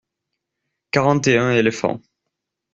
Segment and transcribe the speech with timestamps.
[0.89, 2.01] Quarante et un éléphants.